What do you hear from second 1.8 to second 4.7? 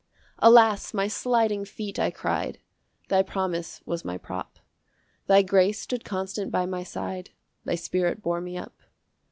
I cry'd; Thy promise was my prop;